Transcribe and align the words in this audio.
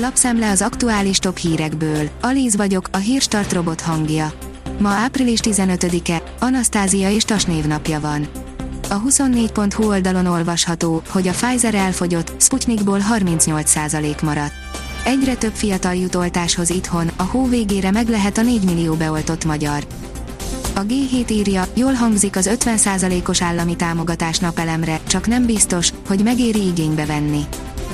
Lapszemle 0.00 0.50
az 0.50 0.62
aktuális 0.62 1.18
top 1.18 1.36
hírekből. 1.36 2.08
Alíz 2.20 2.56
vagyok, 2.56 2.88
a 2.92 2.96
hírstart 2.96 3.52
robot 3.52 3.80
hangja. 3.80 4.32
Ma 4.78 4.88
április 4.88 5.38
15-e, 5.42 6.22
Anasztázia 6.40 7.10
és 7.10 7.24
Tas 7.24 7.44
névnapja 7.44 8.00
van. 8.00 8.28
A 8.90 9.02
24.hu 9.02 9.88
oldalon 9.88 10.26
olvasható, 10.26 11.02
hogy 11.08 11.28
a 11.28 11.30
Pfizer 11.30 11.74
elfogyott, 11.74 12.32
Sputnikból 12.42 12.98
38% 13.18 14.22
maradt. 14.22 14.52
Egyre 15.04 15.34
több 15.34 15.54
fiatal 15.54 15.94
jut 15.94 16.14
oltáshoz 16.14 16.70
itthon, 16.70 17.10
a 17.16 17.22
hó 17.22 17.46
végére 17.46 17.90
meg 17.90 18.08
lehet 18.08 18.38
a 18.38 18.42
4 18.42 18.64
millió 18.64 18.94
beoltott 18.94 19.44
magyar. 19.44 19.86
A 20.74 20.80
G7 20.80 21.30
írja, 21.30 21.66
jól 21.74 21.92
hangzik 21.92 22.36
az 22.36 22.50
50%-os 22.64 23.42
állami 23.42 23.76
támogatás 23.76 24.38
napelemre, 24.38 25.00
csak 25.06 25.26
nem 25.26 25.46
biztos, 25.46 25.92
hogy 26.06 26.22
megéri 26.22 26.66
igénybe 26.66 27.06
venni. 27.06 27.40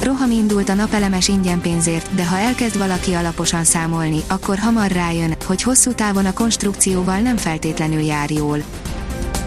Roham 0.00 0.30
indult 0.30 0.68
a 0.68 0.74
napelemes 0.74 1.28
ingyen 1.28 1.60
pénzért, 1.60 2.14
de 2.14 2.26
ha 2.26 2.38
elkezd 2.38 2.78
valaki 2.78 3.12
alaposan 3.12 3.64
számolni, 3.64 4.20
akkor 4.26 4.58
hamar 4.58 4.90
rájön, 4.90 5.34
hogy 5.46 5.62
hosszú 5.62 5.92
távon 5.92 6.26
a 6.26 6.32
konstrukcióval 6.32 7.18
nem 7.18 7.36
feltétlenül 7.36 8.00
jár 8.00 8.30
jól. 8.30 8.62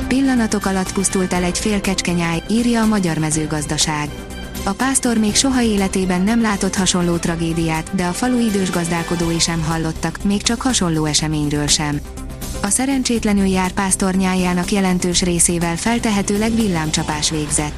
Pillanatok 0.08 0.66
alatt 0.66 0.94
pusztult 0.94 1.34
el 1.34 1.44
egy 1.44 1.58
fél 1.58 1.82
kecskenyáj, 1.82 2.44
írja 2.50 2.82
a 2.82 2.86
Magyar 2.86 3.18
Mezőgazdaság. 3.18 4.10
A 4.64 4.72
pásztor 4.72 5.18
még 5.18 5.36
soha 5.36 5.62
életében 5.62 6.22
nem 6.22 6.42
látott 6.42 6.76
hasonló 6.76 7.16
tragédiát, 7.16 7.96
de 7.96 8.06
a 8.06 8.12
falu 8.12 8.40
idős 8.40 8.72
gazdálkodói 8.72 9.40
sem 9.40 9.62
hallottak, 9.62 10.24
még 10.24 10.42
csak 10.42 10.62
hasonló 10.62 11.06
eseményről 11.06 11.68
sem. 11.68 12.00
A 12.62 12.70
szerencsétlenül 12.70 13.46
jár 13.46 13.72
pásztornyájának 13.72 14.72
jelentős 14.72 15.22
részével 15.22 15.78
feltehetőleg 15.78 16.56
villámcsapás 16.56 17.30
végzett. 17.30 17.74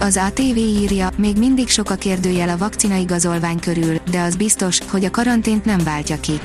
Az 0.00 0.16
ATV 0.16 0.56
írja, 0.56 1.10
még 1.16 1.36
mindig 1.36 1.68
sok 1.68 1.90
a 1.90 1.94
kérdőjel 1.94 2.48
a 2.48 2.56
vakcina 2.56 2.96
igazolvány 2.96 3.58
körül, 3.58 3.96
de 4.10 4.20
az 4.20 4.36
biztos, 4.36 4.78
hogy 4.90 5.04
a 5.04 5.10
karantént 5.10 5.64
nem 5.64 5.78
váltja 5.84 6.20
ki. 6.20 6.40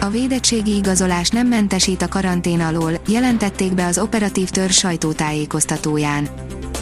A 0.00 0.08
védettségi 0.08 0.76
igazolás 0.76 1.28
nem 1.28 1.46
mentesít 1.46 2.02
a 2.02 2.08
karantén 2.08 2.60
alól, 2.60 2.92
jelentették 3.08 3.74
be 3.74 3.86
az 3.86 3.98
operatív 3.98 4.50
törzs 4.50 4.78
sajtótájékoztatóján. 4.78 6.28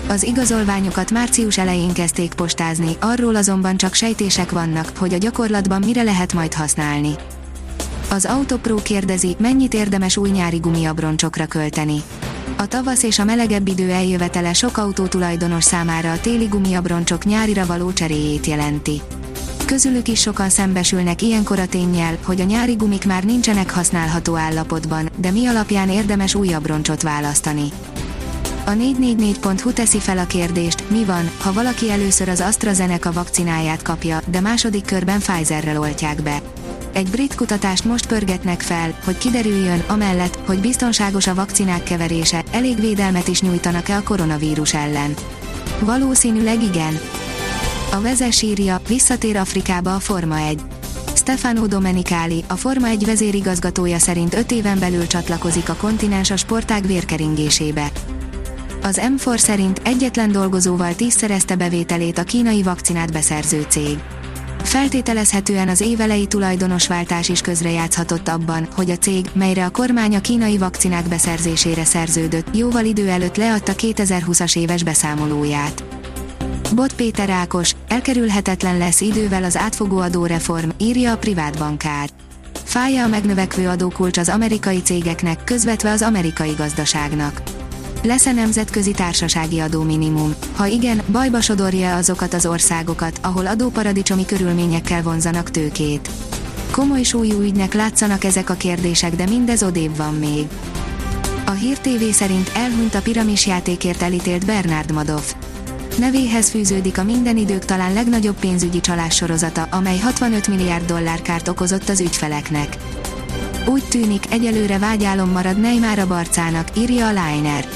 Az 0.08 0.22
igazolványokat 0.22 1.10
március 1.10 1.58
elején 1.58 1.92
kezdték 1.92 2.34
postázni, 2.34 2.97
arról 3.00 3.34
azonban 3.36 3.77
csak 3.77 3.94
sejtések 3.94 4.50
vannak, 4.50 4.92
hogy 4.97 5.14
a 5.14 5.19
gyakorlatban 5.19 5.82
mire 5.84 6.03
lehet 6.03 6.32
majd 6.32 6.55
használni. 6.55 7.14
Az 8.10 8.25
Autopro 8.25 8.75
kérdezi, 8.75 9.36
mennyit 9.38 9.75
érdemes 9.75 10.16
új 10.16 10.30
nyári 10.30 10.56
gumiabroncsokra 10.56 11.47
költeni. 11.47 12.03
A 12.61 12.67
tavasz 12.67 13.03
és 13.03 13.19
a 13.19 13.25
melegebb 13.25 13.69
idő 13.69 13.91
eljövetele 13.91 14.53
sok 14.53 14.77
autótulajdonos 14.77 15.64
számára 15.64 16.12
a 16.12 16.20
téli 16.20 16.45
gumiabroncsok 16.45 17.25
nyárira 17.25 17.67
való 17.67 17.92
cseréjét 17.92 18.47
jelenti. 18.47 19.00
Közülük 19.67 20.09
is 20.09 20.20
sokan 20.20 20.48
szembesülnek 20.48 21.23
ilyenkor 21.23 21.59
a 21.59 21.67
tényjel, 21.67 22.19
hogy 22.25 22.41
a 22.41 22.45
nyári 22.45 22.75
gumik 22.75 23.06
már 23.06 23.25
nincsenek 23.25 23.70
használható 23.70 24.37
állapotban, 24.37 25.11
de 25.17 25.31
mi 25.31 25.47
alapján 25.47 25.89
érdemes 25.89 26.34
új 26.34 26.53
abroncsot 26.53 27.03
választani. 27.03 27.69
A 28.65 28.70
444.hu 28.70 29.72
teszi 29.72 29.98
fel 29.98 30.19
a 30.19 30.27
kérdést, 30.27 30.91
mi 30.91 31.05
van, 31.05 31.31
ha 31.39 31.53
valaki 31.53 31.91
először 31.91 32.28
az 32.28 32.41
AstraZeneca 32.41 33.12
vakcináját 33.12 33.83
kapja, 33.83 34.20
de 34.31 34.41
második 34.41 34.84
körben 34.84 35.19
Pfizerrel 35.19 35.78
oltják 35.81 36.22
be. 36.22 36.43
Egy 36.98 37.10
brit 37.10 37.34
kutatást 37.34 37.84
most 37.84 38.06
pörgetnek 38.06 38.60
fel, 38.60 38.98
hogy 39.04 39.18
kiderüljön, 39.18 39.82
amellett, 39.88 40.38
hogy 40.46 40.60
biztonságos 40.60 41.27
a 41.27 41.34
vakcinák 41.34 41.82
keverése, 41.82 42.44
elég 42.52 42.80
védelmet 42.80 43.28
is 43.28 43.41
nyújtanak-e 43.41 43.96
a 43.96 44.02
koronavírus 44.02 44.74
ellen. 44.74 45.14
Valószínűleg 45.80 46.62
igen. 46.62 46.98
A 47.92 48.00
vezes 48.00 48.42
írja, 48.42 48.80
visszatér 48.88 49.36
Afrikába 49.36 49.94
a 49.94 49.98
Forma 49.98 50.38
1. 50.38 50.60
Stefano 51.14 51.66
Domenicali, 51.66 52.44
a 52.46 52.56
Forma 52.56 52.86
1 52.86 53.04
vezérigazgatója 53.04 53.98
szerint 53.98 54.34
5 54.34 54.52
éven 54.52 54.78
belül 54.78 55.06
csatlakozik 55.06 55.69
a 55.69 55.74
kontinens 55.74 56.30
a 56.30 56.36
sportág 56.36 56.86
vérkeringésébe. 56.86 57.91
Az 58.82 59.00
M4 59.16 59.37
szerint 59.37 59.81
egyetlen 59.84 60.32
dolgozóval 60.32 60.94
tízszerezte 60.94 61.56
bevételét 61.56 62.19
a 62.19 62.22
kínai 62.22 62.62
vakcinát 62.62 63.12
beszerző 63.12 63.66
cég. 63.69 63.98
Feltételezhetően 64.62 65.69
az 65.69 65.80
évelei 65.80 66.26
tulajdonosváltás 66.26 67.28
is 67.28 67.41
közrejátszhatott 67.41 68.28
abban, 68.28 68.69
hogy 68.74 68.91
a 68.91 68.96
cég, 68.96 69.30
melyre 69.32 69.64
a 69.64 69.70
kormány 69.70 70.14
a 70.14 70.20
kínai 70.20 70.58
vakcinák 70.58 71.08
beszerzésére 71.08 71.84
szerződött, 71.84 72.56
jóval 72.56 72.84
idő 72.84 73.08
előtt 73.08 73.36
leadta 73.36 73.72
2020-as 73.76 74.56
éves 74.56 74.82
beszámolóját. 74.82 75.84
Bot 76.74 76.94
Péter 76.94 77.30
Ákos, 77.30 77.74
elkerülhetetlen 77.88 78.78
lesz 78.78 79.00
idővel 79.00 79.44
az 79.44 79.56
átfogó 79.56 79.98
adóreform, 79.98 80.69
írja 80.78 81.12
a 81.12 81.19
privát 81.19 81.58
bankár. 81.58 82.08
Fája 82.64 83.04
a 83.04 83.08
megnövekvő 83.08 83.69
adókulcs 83.69 84.19
az 84.19 84.28
amerikai 84.28 84.82
cégeknek, 84.82 85.44
közvetve 85.44 85.90
az 85.90 86.02
amerikai 86.02 86.52
gazdaságnak. 86.56 87.42
Lesz-e 88.03 88.32
nemzetközi 88.32 88.91
társasági 88.91 89.59
adó 89.59 89.82
minimum? 89.82 90.34
Ha 90.56 90.66
igen, 90.66 91.03
bajba 91.12 91.41
sodorja 91.41 91.97
azokat 91.97 92.34
az 92.34 92.47
országokat, 92.47 93.19
ahol 93.22 93.47
adóparadicsomi 93.47 94.25
körülményekkel 94.25 95.03
vonzanak 95.03 95.50
tőkét. 95.50 96.10
Komoly 96.70 97.03
súlyú 97.03 97.41
ügynek 97.41 97.75
látszanak 97.75 98.25
ezek 98.25 98.50
a 98.50 98.54
kérdések, 98.54 99.16
de 99.16 99.26
mindez 99.26 99.62
odébb 99.62 99.97
van 99.97 100.14
még. 100.14 100.47
A 101.47 101.50
Hír 101.50 101.78
TV 101.78 102.03
szerint 102.10 102.50
elhunyt 102.54 102.94
a 102.94 103.03
piramisjátékért 103.03 104.03
elítélt 104.03 104.47
Bernard 104.47 104.92
Madoff. 104.92 105.32
Nevéhez 105.98 106.50
fűződik 106.50 106.98
a 106.98 107.04
minden 107.04 107.37
idők 107.37 107.64
talán 107.64 107.92
legnagyobb 107.92 108.38
pénzügyi 108.38 108.81
csalás 108.81 109.14
sorozata, 109.14 109.62
amely 109.70 109.98
65 109.98 110.48
milliárd 110.48 110.84
dollár 110.84 111.22
kárt 111.22 111.48
okozott 111.48 111.88
az 111.88 112.00
ügyfeleknek. 112.00 112.76
Úgy 113.69 113.84
tűnik, 113.89 114.33
egyelőre 114.33 114.79
vágyálom 114.79 115.31
marad 115.31 115.61
Neymar 115.61 115.99
a 115.99 116.06
Barcának, 116.06 116.69
írja 116.77 117.06
a 117.06 117.09
Liner. 117.09 117.69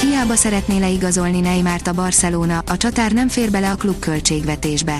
Hiába 0.00 0.34
szeretné 0.34 0.78
leigazolni 0.78 1.40
Neymart 1.40 1.86
a 1.86 1.92
Barcelona, 1.92 2.62
a 2.66 2.76
csatár 2.76 3.12
nem 3.12 3.28
fér 3.28 3.50
bele 3.50 3.70
a 3.70 3.74
klub 3.74 3.98
költségvetésbe. 3.98 4.98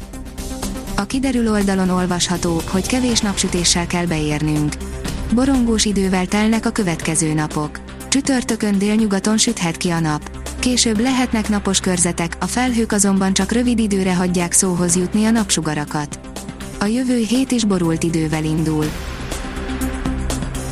A 0.96 1.04
kiderül 1.04 1.50
oldalon 1.50 1.88
olvasható, 1.88 2.60
hogy 2.70 2.86
kevés 2.86 3.20
napsütéssel 3.20 3.86
kell 3.86 4.06
beérnünk. 4.06 4.74
Borongós 5.34 5.84
idővel 5.84 6.26
telnek 6.26 6.66
a 6.66 6.70
következő 6.70 7.32
napok. 7.32 7.80
Csütörtökön 8.08 8.78
délnyugaton 8.78 9.38
süthet 9.38 9.76
ki 9.76 9.90
a 9.90 10.00
nap. 10.00 10.30
Később 10.58 11.00
lehetnek 11.00 11.48
napos 11.48 11.80
körzetek, 11.80 12.36
a 12.40 12.46
felhők 12.46 12.92
azonban 12.92 13.32
csak 13.32 13.52
rövid 13.52 13.78
időre 13.78 14.14
hagyják 14.14 14.52
szóhoz 14.52 14.96
jutni 14.96 15.24
a 15.24 15.30
napsugarakat. 15.30 16.18
A 16.80 16.84
jövő 16.84 17.16
hét 17.16 17.50
is 17.52 17.64
borult 17.64 18.02
idővel 18.02 18.44
indul. 18.44 18.86